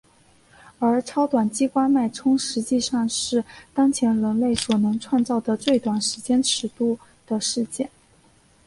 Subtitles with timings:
[0.79, 7.87] 而超短激光脉冲实际上是当前人类所能创造的最短时间尺度的事件。